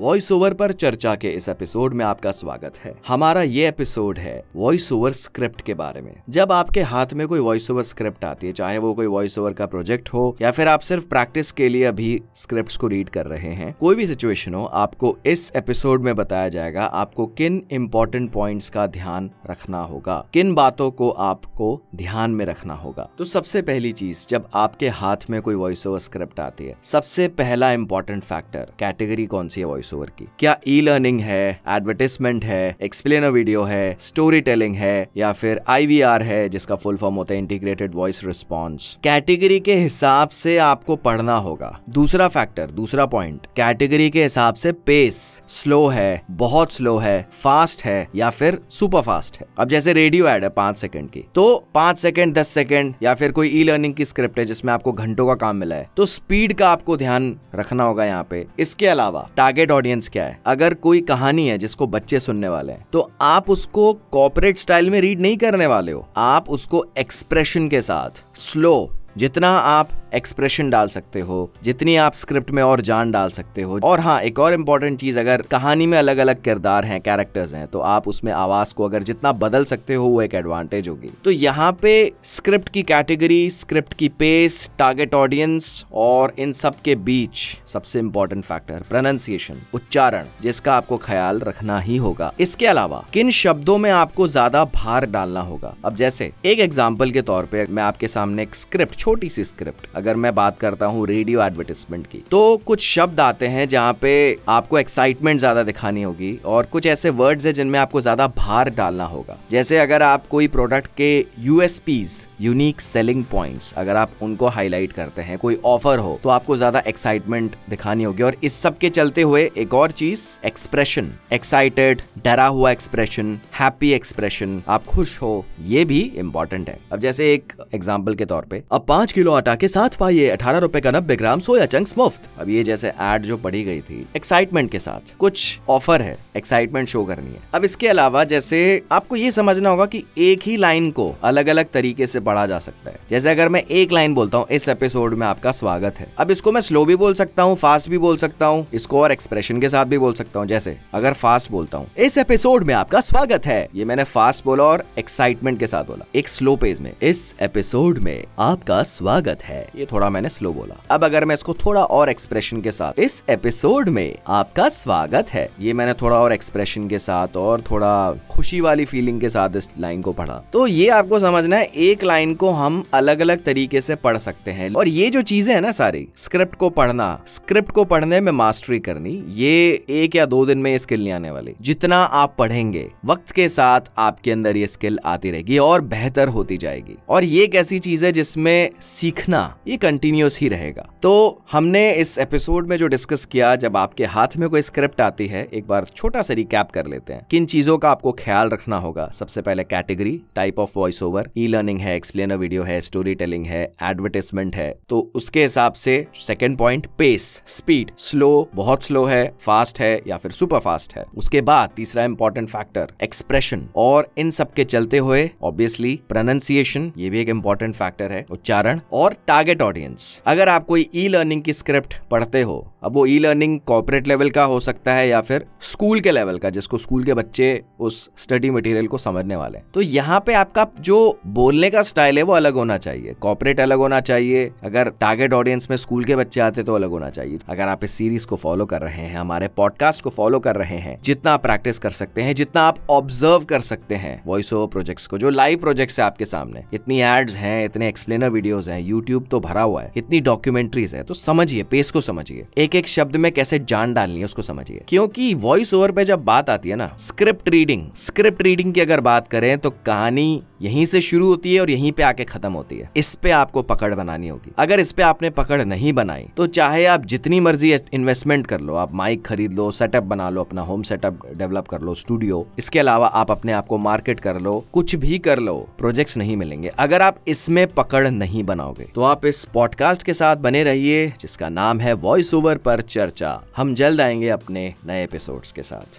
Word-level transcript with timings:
Voice 0.00 0.30
over 0.32 0.54
पर 0.54 0.72
चर्चा 0.72 1.14
के 1.14 1.28
इस 1.28 1.48
एपिसोड 1.48 1.94
में 1.94 2.04
आपका 2.04 2.30
स्वागत 2.30 2.78
है। 2.84 2.94
हमारा 3.08 3.42
ये 3.42 3.68
एपिसोड 3.68 4.18
है 4.18 4.44
वॉइस 4.56 4.92
ओवर 4.92 5.12
स्क्रिप्ट 5.12 5.60
के 5.60 5.74
बारे 5.74 6.00
में। 6.00 6.22
जब 6.28 6.52
आपके 6.52 6.80
हाथ 6.80 7.06
में 7.12 7.28
कोई 7.28 7.38
वॉइस 7.38 7.70
ओवर 7.70 7.82
स्क्रिप्ट 7.82 8.24
आती 8.24 8.46
है, 8.46 8.52
चाहे 8.52 8.78
वो 8.78 8.94
कोई 8.94 9.06
वॉइस 9.06 9.38
ओवर 9.38 9.52
का 9.52 9.66
प्रोजेक्ट 9.66 10.08
हो, 10.08 10.36
या 10.42 10.50
फिर 10.50 10.68
आप 10.68 10.80
सिर्फ़ 10.80 11.06
प्रैक्टिस 11.06 11.52
के 11.52 11.68
लिए 11.68 11.84
अभी 11.84 12.22
स्क्रिप्ट 12.36 12.76
को 12.76 12.86
रीड 12.86 13.08
कर 13.08 13.26
रहे 13.26 13.52
हैं, 13.54 13.74
कोई 13.80 13.96
भी 13.96 14.06
सिचुएशन 14.06 14.54
हो, 14.54 14.64
आपको 14.64 15.16
इस 15.26 15.52
एपिसोड 15.56 16.02
में 16.02 16.16
बताया 16.16 16.48
जाएगा 16.48 16.84
आपको 16.84 17.26
किन 17.26 17.62
इंपॉर्टेंट 17.70 18.32
पॉइंट्स 18.32 18.70
का 18.70 18.86
ध्यान 18.86 19.30
रखना 19.50 19.82
होगा, 19.82 20.26
किन 20.32 20.54
बातों 20.54 20.90
को 20.90 21.10
आपको 21.10 21.82
ध्यान 21.94 22.30
में 22.30 22.44
रखना 22.46 22.74
होगा। 22.74 23.08
तो 23.18 23.24
सबसे 23.24 23.62
पहली 23.62 23.92
चीज़, 23.92 24.26
जब 24.28 24.48
आपके 24.54 24.88
हाथ 24.88 25.30
में 25.30 25.40
कोई 25.42 25.54
वॉइस 25.54 25.86
ओवर 25.86 25.98
स्क्रिप्ट 25.98 26.40
आती 26.40 26.64
है, 26.64 26.76
सबसे 26.84 27.28
पहला 27.28 27.72
इंपॉर्टेंट 27.72 28.22
फैक्टर 28.22 28.72
कैटेगरी 28.78 29.26
कौन 29.26 29.48
सी 29.48 29.60
है 29.60 29.66
वॉइस 29.66 29.89
ओवर 29.94 30.10
की। 30.18 30.28
क्या 30.38 30.56
ई 30.68 30.80
लर्निंग 30.80 31.20
है 31.20 31.60
एडवर्टिजमेंट 31.68 32.44
है 32.44 32.76
एक्सप्लेनर 32.80 33.30
वीडियो 33.30 33.62
है 33.64 33.96
स्टोरी 34.00 34.40
टेलिंग 34.40 34.76
है, 34.76 35.08
या 35.16 35.32
फिर 35.32 35.60
आईवीआर 35.68 36.22
है, 36.22 36.48
जिसका 36.48 36.76
फुल 36.76 36.96
फॉर्म 36.96 37.14
होता 37.14 37.34
है 37.34 37.38
इंटीग्रेटेड 37.38 37.94
वॉइस 37.94 38.22
रिस्पॉन्स 38.24 38.96
कैटेगरी 39.04 39.58
के 39.60 39.74
हिसाब 39.76 40.28
से 40.30 40.56
आपको 40.60 40.96
पढ़ना 40.98 41.36
होगा। 41.38 41.78
दूसरा 41.90 42.28
फैक्टर 42.30 42.70
दूसरा 42.72 43.06
पॉइंट 43.08 43.46
कैटेगरी 43.56 44.08
के 44.10 44.22
हिसाब 44.22 44.54
से 44.54 44.72
पेस 44.72 45.20
स्लो 45.50 45.86
है, 45.88 46.22
बहुत 46.30 46.72
स्लो 46.72 46.96
है 46.98 47.28
फास्ट 47.42 47.84
है, 47.84 48.08
या 48.14 48.30
फिर 48.30 48.58
सुपर 48.70 49.02
फास्ट 49.02 49.38
है। 49.40 49.46
अब 49.58 49.68
जैसे 49.68 49.92
रेडियो 49.92 50.26
एड 50.28 50.42
है 50.42 50.48
पाँच 50.50 50.78
सेकंड 50.78 51.10
की। 51.10 51.24
तो 51.34 51.44
पाँच 51.74 51.98
सेकंड 51.98 52.34
दस 52.34 52.48
सेकंड 52.50 52.94
या 53.02 53.14
फिर 53.14 53.32
कोई 53.32 53.48
ई 53.50 53.62
लर्निंग 53.64 53.94
की 53.94 54.04
स्क्रिप्ट 54.04 54.38
है 54.38 54.44
जिसमें 54.44 54.72
आपको 54.72 54.92
घंटों 54.94 55.26
का 55.26 55.34
काम 55.36 55.56
मिला 55.56 55.76
है 55.76 55.88
तो 55.96 56.06
स्पीड 56.06 56.52
का 56.54 56.68
आपको 56.70 56.96
ध्यान 56.96 57.34
रखना 57.54 57.84
होगा 57.84 58.04
यहाँ 58.04 58.26
पे। 58.30 58.44
इसके 58.58 58.86
अलावा 58.86 59.28
टारगेट 59.36 59.70
ऑडियंस 59.80 60.08
क्या 60.08 60.24
है? 60.24 60.38
अगर 60.46 60.74
कोई 60.74 61.00
कहानी 61.00 61.46
है 61.48 61.58
जिसको 61.58 61.86
बच्चे 61.86 62.20
सुनने 62.20 62.48
वाले 62.48 62.72
हैं 62.72 62.86
तो 62.92 63.10
आप 63.20 63.50
उसको 63.50 63.92
कॉपरेट 64.12 64.58
स्टाइल 64.58 64.90
में 64.90 65.00
रीड 65.00 65.20
नहीं 65.20 65.36
करने 65.36 65.66
वाले 65.66 65.92
हो। 65.92 66.06
आप 66.16 66.50
उसको 66.50 66.84
एक्सप्रेशन 66.98 67.68
के 67.68 67.82
साथ 67.82 68.22
स्लो 68.34 68.74
जितना 69.16 69.48
आप 69.50 69.90
एक्सप्रेशन 70.12 70.70
डाल 70.70 70.88
सकते 70.88 71.20
हो, 71.20 71.50
जितनी 71.62 71.96
आप 71.98 72.14
स्क्रिप्ट 72.14 72.50
में 72.50 72.62
और 72.62 72.80
जान 72.82 73.10
डाल 73.10 73.30
सकते 73.30 73.62
हो। 73.62 73.78
और 73.84 74.00
हाँ 74.00 74.20
एक 74.22 74.38
और 74.38 74.54
इम्पोर्टेंट 74.54 74.98
चीज़, 75.00 75.18
अगर 75.18 75.42
कहानी 75.50 75.86
में 75.86 75.96
अलग 75.98 76.18
अलग 76.18 76.42
किरदार 76.42 76.84
हैं 76.84 77.00
कैरेक्टर्स 77.00 77.54
हैं 77.54 77.66
तो 77.66 77.80
आप 77.80 78.08
उसमें 78.08 78.32
आवाज़ 78.32 78.74
को 78.74 78.84
अगर 78.84 79.02
जितना 79.02 79.32
बदल 79.34 79.64
सकते 79.64 79.94
हो, 79.94 80.06
वो 80.06 80.22
एक 80.22 80.34
एडवांटेज 80.34 80.88
होगी। 80.88 81.10
तो 81.24 81.30
यहाँ 81.30 81.72
पे 81.82 82.12
स्क्रिप्ट 82.26 82.68
की 82.68 82.82
कैटेगरी 82.82 83.50
स्क्रिप्ट 83.50 83.94
की 83.94 84.08
पेस 84.10 84.68
टारगेट 84.78 85.14
ऑडियंस 85.14 85.84
और 85.94 86.34
इन 86.38 86.52
सब 86.52 86.80
के 86.80 86.94
बीच 86.96 87.38
सबसे 87.68 87.98
इंपॉर्टेंट 87.98 88.44
फैक्टर 88.44 88.82
प्रोनाउंसिएशन 88.88 89.60
उच्चारण, 89.74 90.26
जिसका 90.42 90.74
आपको 90.74 90.96
ख्याल 90.98 91.40
रखना 91.40 91.78
ही 91.80 91.96
होगा। 91.96 92.32
इसके 92.40 92.66
अलावा, 92.66 93.04
किन 93.12 93.30
शब्दों 93.32 93.76
में 93.78 93.90
आपको 93.90 94.28
ज़्यादा 94.28 94.64
भार 94.74 95.06
डालना 95.06 95.40
होगा? 95.42 95.74
अब 95.84 95.96
जैसे, 95.96 96.30
एक 96.44 96.60
एग्ज़ाम्पल 96.60 97.10
के 97.10 97.22
तौर 97.22 97.44
पर 97.46 97.66
मैं 97.70 97.82
आपके 97.82 98.08
सामने 98.08 98.42
एक 98.42 98.54
स्क्रिप्ट 98.54 98.96
छोटी 98.96 99.28
सी 99.28 99.44
स्क्रिप्ट 99.44 99.96
अगर 100.00 100.16
मैं 100.16 100.34
बात 100.34 100.58
करता 100.58 100.86
हूँ 100.86 101.06
रेडियो 101.06 101.42
एडवर्टिजमेंट 101.42 102.06
की 102.06 102.22
तो 102.30 102.40
कुछ 102.66 102.82
शब्द 102.84 103.20
आते 103.20 103.46
हैं 103.48 103.68
जहाँ 103.68 103.98
पे 104.02 104.12
आपको 104.48 104.78
एक्साइटमेंट 104.78 105.38
ज़्यादा 105.40 105.62
दिखानी 105.62 106.02
होगी 106.02 106.34
और 106.46 106.66
कुछ 106.66 106.86
ऐसे 106.86 107.10
वर्ड्स 107.12 107.46
है 107.46 107.52
जिनमें 107.52 107.78
आपको 107.78 108.00
ज़्यादा 108.00 108.26
भार 108.36 108.70
डालना 108.72 109.04
होगा। 109.06 109.36
जैसे 109.50 109.78
अगर 109.78 110.02
आप 110.02 110.26
कोई 110.26 110.48
प्रोडक्ट 110.48 110.90
के 110.96 111.10
यूएसपीज 111.40 112.12
यूनिक 112.40 112.80
सेलिंग 112.80 113.24
पॉइंट्स 113.30 113.72
अगर 113.78 113.96
आप 113.96 114.10
उनको 114.22 114.48
हाईलाइट 114.48 114.92
करते 114.92 115.22
हैं, 115.22 115.38
कोई 115.38 115.58
ऑफ़र 115.64 115.98
हो 115.98 116.18
तो 116.22 116.28
आपको 116.30 116.56
ज़्यादा 116.56 116.82
एक्साइटमेंट 116.86 117.56
दिखानी 117.70 118.04
होगी। 118.04 118.22
और 118.22 118.36
इस 118.44 118.60
सब 118.62 118.78
के 118.78 118.90
चलते 118.90 119.22
हुए 119.22 119.50
एक 119.56 119.74
और 119.74 119.90
चीज़ 119.92 120.22
एक्सप्रेशन 120.46 121.12
एक्साइटेड 121.32 122.02
डरा 122.24 122.46
हुआ 122.48 122.70
एक्सप्रेशन 122.70 123.38
हैप्पी 123.58 123.90
एक्सप्रेशन 123.92 124.62
आप 124.68 124.84
खुश 124.86 125.16
हो, 125.22 125.44
ये 125.60 125.84
भी 125.84 126.00
इंपॉर्टेंट 126.16 126.68
है। 126.68 126.78
अब 126.92 126.98
जैसे 127.00 127.32
एक 127.34 127.52
एग्ज़ाम्पल 127.74 128.14
के 128.14 128.24
तौर 128.26 128.44
पर 128.44 128.62
अब 128.72 128.84
पाँच 128.88 129.12
किलो 129.12 129.32
आटा 129.32 129.54
के 129.56 129.68
साथ 129.68 129.89
पाइए 129.96 130.28
अठारह 130.28 130.58
रुपए 130.58 130.80
का 130.80 130.90
नब्बे 130.90 131.16
ग्राम 131.16 131.40
सोया 131.40 131.66
चंक्स 131.66 131.96
मुफ़्त। 131.98 132.28
अब 132.38 132.48
ये 132.48 132.62
जैसे 132.64 132.88
एड 132.88 133.22
जो 133.22 133.36
पड़ी 133.36 133.62
गई 133.64 133.80
थी 133.80 134.06
एक्साइटमेंट 134.16 134.70
के 134.70 134.78
साथ। 134.78 135.14
कुछ 135.18 135.58
ऑफ़र 135.68 136.02
है 136.02 136.16
एक्साइटमेंट 136.36 136.88
शो 136.88 137.04
करनी 137.04 137.30
है। 137.30 137.40
अब 137.54 137.64
इसके 137.64 137.88
अलावा 137.88 138.24
जैसे 138.24 138.60
आपको 138.92 139.16
ये 139.16 139.30
समझना 139.30 139.68
होगा 139.68 139.86
कि 139.86 140.02
एक 140.18 140.42
ही 140.42 140.56
लाइन 140.56 140.90
को 140.90 141.14
अलग 141.22 141.48
अलग 141.48 141.70
तरीके 141.72 142.06
से 142.06 142.20
पढ़ा 142.20 142.46
जा 142.46 142.58
सकता 142.58 142.90
है। 142.90 142.98
जैसे 143.10 143.30
अगर 143.30 143.48
मैं 143.48 143.62
एक 143.62 143.92
लाइन 143.92 144.14
बोलता 144.14 144.38
हूँ, 144.38 144.46
इस 144.50 144.68
एपिसोड 144.68 145.14
में 145.14 145.26
आपका 145.26 145.52
स्वागत 145.52 146.00
है। 146.00 146.06
अब 146.18 146.30
इसको 146.30 146.52
मैं 146.52 146.60
स्लो 146.60 146.84
भी 146.84 146.96
बोल 146.96 147.14
सकता 147.14 147.42
हूँ 147.42 147.56
फास्ट 147.56 147.88
भी 147.90 147.98
बोल 147.98 148.16
सकता 148.16 148.46
हूँ, 148.46 148.66
इसको 148.72 149.00
और 149.00 149.12
एक्सप्रेशन 149.12 149.60
के 149.60 149.68
साथ 149.68 149.86
भी 149.86 149.98
बोल 149.98 150.14
सकता 150.14 150.40
हूँ। 150.40 150.46
जैसे 150.46 150.76
अगर 150.94 151.12
फास्ट 151.12 151.50
बोलता 151.50 151.78
हूँ, 151.78 151.90
इस 151.98 152.18
एपिसोड 152.18 152.64
में 152.64 152.74
आपका 152.74 153.00
स्वागत 153.00 153.46
है। 153.46 153.68
ये 153.74 153.84
मैंने 153.84 154.04
फास्ट 154.04 154.44
बोला 154.44 154.64
और 154.64 154.84
एक्साइटमेंट 154.98 155.58
के 155.58 155.66
साथ 155.66 155.84
बोला। 155.84 156.04
एक 156.14 156.28
स्लो 156.28 156.56
पेज 156.56 156.80
में 156.80 156.92
इस 157.02 157.34
एपिसोड 157.40 157.98
में 157.98 158.24
आपका 158.38 158.82
स्वागत 158.82 159.42
है। 159.44 159.66
ये 159.80 159.86
थोड़ा 159.92 160.10
मैंने 160.10 160.28
स्लो 160.28 160.52
बोला। 160.52 160.74
अब 160.90 161.04
अगर 161.04 161.24
मैं 161.24 161.34
इसको 161.34 161.54
थोड़ा 161.54 161.82
और 161.84 162.10
एक्सप्रेशन 162.10 162.60
के 162.60 162.72
साथ, 162.72 162.98
इस 162.98 163.22
एपिसोड 163.30 163.88
में 163.88 164.16
आपका 164.26 164.68
स्वागत 164.68 165.28
है। 165.28 165.48
ये 165.60 165.72
मैंने 165.72 165.94
थोड़ा 165.94 166.16
और 166.16 166.32
एक्सप्रेशन 166.32 166.88
के 166.88 166.98
साथ 166.98 167.36
और 167.36 167.60
थोड़ा 167.60 168.12
खुशी 168.30 168.60
वाली 168.60 168.84
फीलिंग 168.84 169.20
के 169.20 169.30
साथ 169.30 169.56
इस 169.56 169.70
लाइन 169.78 170.02
को 170.02 170.12
पढ़ा। 170.12 170.34
तो 170.52 170.66
ये 170.66 170.88
आपको 170.88 171.20
समझना 171.20 171.56
है, 171.56 171.64
एक 171.64 172.04
लाइन 172.04 172.34
को 172.34 172.50
हम 172.50 172.84
अलग 172.94 173.20
अलग 173.20 173.44
तरीके 173.44 173.80
से 173.80 173.94
पढ़ 173.94 174.18
सकते 174.18 174.50
हैं। 174.50 174.74
और 174.74 174.88
ये 174.88 175.10
जो 175.10 175.22
चीज़ें 175.22 175.54
है 175.54 175.60
ना 175.60 175.72
सारी 175.72 176.08
स्क्रिप्ट 176.16 176.54
को 176.54 176.70
पढ़ना 176.70 177.22
स्क्रिप्ट 177.26 177.70
को 177.70 177.84
पढ़ने 177.84 178.20
में 178.20 178.32
मास्टरी 178.32 178.78
करनी, 178.78 179.24
ये 179.28 179.84
एक 179.90 180.16
या 180.16 180.26
दो 180.26 180.44
दिन 180.46 180.58
में 180.58 180.78
स्किल 180.78 181.00
नहीं 181.00 181.12
आने 181.12 181.30
वाली। 181.30 181.54
जितना 181.60 181.96
आप 181.96 182.34
पढ़ेंगे, 182.38 182.88
वक्त 183.04 183.30
के 183.30 183.48
साथ 183.48 183.80
आपके 183.98 184.30
अंदर 184.30 184.56
ये 184.56 184.66
स्किल 184.66 184.98
आती 185.04 185.30
रहेगी 185.30 185.58
और 185.58 185.80
बेहतर 185.80 186.28
होती 186.28 186.56
जाएगी। 186.56 186.98
और 187.08 187.24
ये 187.24 187.44
एक 187.44 187.54
ऐसी 187.54 187.78
चीज़ 187.78 188.04
है 188.04 188.12
जिसमें 188.12 188.70
सीखना 188.80 189.56
ये 189.70 189.76
कंटिन्यूस 189.76 190.38
ही 190.40 190.48
रहेगा। 190.48 190.86
तो 191.02 191.42
हमने 191.52 191.92
इस 191.92 192.16
एपिसोड 192.18 192.68
में 192.68 192.76
जो 192.76 192.86
डिस्कस 192.86 193.24
किया, 193.24 193.54
जब 193.56 193.76
आपके 193.76 194.04
हाथ 194.04 194.36
में 194.36 194.48
कोई 194.48 194.62
स्क्रिप्ट 194.62 195.00
आती 195.00 195.26
है, 195.26 195.46
एक 195.54 195.66
बार 195.66 195.84
छोटा 195.96 196.22
सा 196.22 196.34
रिकैप 196.34 196.70
कर 196.70 196.86
लेते 196.86 197.12
हैं। 197.12 197.26
किन 197.30 197.46
चीज़ों 197.46 197.76
का 197.78 197.90
आपको 197.90 198.12
ख्याल 198.12 198.48
रखना 198.48 198.76
होगा? 198.76 199.08
सबसे 199.08 199.42
पहले 199.42 199.64
category 199.64 200.20
type 200.34 200.58
of 200.58 200.72
voice 200.76 201.02
over 201.02 201.30
e 201.38 201.46
learning 201.46 201.80
है 201.80 201.94
एक्सप्लेनर 201.96 202.36
वीडियो 202.36 202.62
है 202.62 202.80
स्टोरी 202.80 203.14
टेलिंग 203.14 203.46
है 203.46 203.62
एडवर्टाइजमेंट 203.82 204.56
है। 204.56 204.74
तो 204.88 205.00
उसके 205.14 205.42
हिसाब 205.42 205.72
से 205.72 206.06
second 206.20 206.56
point 206.58 206.86
pace 206.98 207.30
speed 207.46 207.90
slow 207.98 208.48
बहुत 208.54 208.84
स्लो 208.84 209.04
है 209.04 209.24
फास्ट 209.40 209.80
है 209.80 210.00
या 210.06 210.16
फिर 210.16 210.32
सुपर 210.32 210.58
फास्ट 210.58 210.96
है। 210.96 211.04
उसके 211.16 211.40
बाद 211.40 211.70
तीसरा 211.76 212.04
इंपॉर्टेंट 212.04 212.48
फैक्टर 212.48 212.92
एक्सप्रेशन 213.02 213.66
और 213.76 214.12
इन 214.18 214.30
सब 214.30 214.52
के 214.52 214.64
चलते 214.64 214.98
हुए 214.98 215.30
ऑब्वियसली 215.42 215.98
प्रोनाउंसिएशन 216.08 216.92
ये 216.96 217.10
भी 217.10 217.20
एक 217.20 217.28
इंपॉर्टेंट 217.28 217.74
फैक्टर 217.74 218.12
है, 218.12 218.24
उच्चारण, 218.30 218.80
और 218.92 219.16
टारगेट 219.26 219.59
ऑडियंस 219.62 220.20
अगर 220.26 220.48
आप 220.48 220.66
कोई 220.66 220.88
ई 220.94 221.06
लर्निंग 221.08 221.42
की 221.42 221.52
स्क्रिप्ट 221.52 221.94
पढ़ते 222.10 222.42
हो 222.42 222.69
अब 222.82 222.92
वो 222.92 223.04
ई 223.06 223.18
लर्निंग 223.18 223.58
कॉर्पोरेट 223.60 224.06
लेवल 224.08 224.30
का 224.30 224.44
हो 224.44 224.60
सकता 224.60 224.92
है 224.94 225.08
या 225.08 225.20
फिर 225.20 225.44
स्कूल 225.62 226.00
के 226.00 226.10
लेवल 226.10 226.38
का, 226.38 226.50
जिसको 226.50 226.78
स्कूल 226.78 227.04
के 227.04 227.14
बच्चे 227.14 227.62
उस 227.80 228.10
स्टडी 228.16 228.50
मटेरियल 228.50 228.86
को 228.86 228.98
समझने 228.98 229.36
वाले 229.36 229.58
हैं। 229.58 229.64
तो 229.74 229.80
यहाँ 229.80 230.20
पे 230.26 230.34
आपका 230.34 230.66
जो 230.80 231.18
बोलने 231.26 231.70
का 231.70 231.82
स्टाइल 231.82 232.18
है 232.18 232.22
वो 232.22 232.32
अलग 232.32 232.54
होना 232.54 232.78
चाहिए। 232.78 233.14
कॉर्पोरेट 233.20 233.60
अलग 233.60 233.78
होना 233.78 234.00
चाहिए। 234.00 234.50
अगर 234.64 234.88
टारगेट 234.90 235.32
ऑडियंस 235.32 235.66
में 235.70 235.76
स्कूल 235.76 236.04
के 236.04 236.16
बच्चे 236.16 236.40
आते 236.40 236.62
तो 236.62 236.74
अलग 236.74 236.90
होना 236.90 237.10
चाहिए। 237.10 237.38
अगर 237.48 237.68
आप 237.68 237.84
इस 237.84 237.90
सीरीज़ 237.90 238.26
को 238.26 238.36
फॉलो 238.36 238.66
कर 238.66 238.82
रहे 238.82 238.94
हैं, 238.96 239.16
हमारे 239.16 239.48
पॉडकास्ट 239.48 240.02
को 240.02 240.10
फॉलो 240.10 240.40
कर 240.40 240.56
रहे 240.56 240.78
हैं, 240.78 240.98
जितना 241.04 241.32
आप 241.32 241.42
प्रैक्टिस 241.42 241.78
कर 241.78 241.90
सकते 241.90 242.22
हैं, 242.22 242.34
जितना 242.34 242.62
आप 242.62 242.78
ऑब्ज़र्व 242.90 243.44
कर 243.44 243.60
सकते 243.60 243.94
हैं 243.94 244.20
वॉइस 244.26 244.52
ओवर 244.52 244.66
प्रोजेक्ट्स 244.66 245.06
को, 245.06 245.18
जो 245.18 245.30
लाइव 245.30 245.58
प्रोजेक्ट्स 245.58 245.98
है 246.00 246.06
आपके 246.06 246.24
सामने। 246.24 246.64
इतनी 246.74 247.00
एड्स 247.02 247.34
हैं, 247.34 247.64
इतने 247.64 247.88
एक्सप्लेनर 247.88 248.30
वीडियोस 248.30 248.68
हैं 248.68 248.80
यूट्यूब 248.80 249.26
तो 249.30 249.40
भरा 249.40 249.62
हुआ 249.62 249.82
है, 249.82 249.92
इतनी 249.96 250.20
डॉक्यूमेंट्रीज 250.22 250.94
है 250.94 251.02
तो 251.02 251.14
समझिए 251.14 251.62
पेस 251.62 251.90
को 251.90 252.00
समझिए। 252.00 252.46
एक 252.70 252.74
एक 252.76 252.88
शब्द 252.88 253.16
में 253.16 253.30
कैसे 253.32 253.58
जान 253.58 253.94
डालनी 253.94 254.18
है, 254.18 254.24
उसको 254.24 254.42
समझिए। 254.42 254.82
क्योंकि 254.88 255.32
वॉइस 255.34 255.72
ओवर 255.74 255.92
पे 255.92 256.04
जब 256.04 256.24
बात 256.24 256.50
आती 256.50 256.68
है 256.68 256.76
ना 256.76 256.86
स्क्रिप्ट 256.98 257.48
रीडिंग 257.48 257.86
स्क्रिप्ट 257.96 258.42
रीडिंग 258.42 258.72
की 258.74 258.80
अगर 258.80 259.00
बात 259.00 259.26
करें 259.28 259.58
तो 259.58 259.70
कहानी 259.86 260.42
यहीं 260.62 260.84
से 260.84 261.00
शुरू 261.00 261.26
होती 261.26 261.54
है 261.54 261.60
और 261.60 261.70
यहीं 261.70 261.90
पे 261.92 262.02
आके 262.02 262.24
खत्म 262.24 262.52
होती 262.52 262.78
है। 262.78 262.90
इस 262.96 263.14
पे 263.14 263.30
आपको 263.30 263.62
पकड़ 263.62 263.94
बनानी 263.94 264.28
होगी। 264.28 264.52
अगर 264.58 264.80
इस 264.80 264.92
पे 264.92 265.02
आपने 265.02 265.30
पकड़ 265.30 265.62
नहीं 265.64 265.92
बनाई 265.92 266.26
तो 266.36 266.46
चाहे 266.48 266.84
आप 266.86 267.06
जितनी 267.06 267.40
मर्ज़ी 267.40 267.72
इन्वेस्टमेंट 267.92 268.46
कर 268.46 268.60
लो, 268.60 268.74
आप 268.74 268.94
माइक 268.94 269.24
खरीद 269.26 269.54
लो 269.54 269.70
सेटअप 269.70 270.02
बना 270.04 270.28
लो, 270.30 270.40
अपना 270.40 270.62
होम 270.62 270.82
सेटअप 270.82 271.26
डेवलप 271.34 271.68
कर 271.68 271.80
लो 271.80 271.94
स्टूडियो 271.94 272.46
इसके 272.58 272.78
अलावा 272.78 273.06
आप 273.06 273.30
अपने 273.30 273.52
आप 273.52 273.66
को 273.66 273.78
मार्केट 273.78 274.20
कर 274.20 274.40
लो, 274.40 274.64
कुछ 274.72 274.94
भी 274.96 275.18
कर 275.18 275.38
लो 275.38 275.56
प्रोजेक्ट्स 275.78 276.16
नहीं 276.16 276.36
मिलेंगे। 276.36 276.68
अगर 276.68 277.02
आप 277.02 277.18
इसमें 277.28 277.66
पकड़ 277.74 278.06
नहीं 278.08 278.44
बनाओगे 278.44 278.88
तो 278.94 279.02
आप 279.04 279.26
इस 279.26 279.44
पॉडकास्ट 279.54 280.02
के 280.02 280.14
साथ 280.14 280.36
बने 280.38 280.64
रहिए, 280.64 281.06
जिसका 281.20 281.48
नाम 281.50 281.80
है 281.80 281.92
वॉइस 281.94 282.34
ओवर 282.34 282.58
पर 282.64 282.80
चर्चा। 282.80 283.42
हम 283.56 283.74
जल्द 283.74 284.00
आएँगे 284.00 284.28
अपने 284.28 284.74
नए 284.86 285.04
एपिसोड्स 285.04 285.52
के 285.52 285.62
साथ। 285.62 285.98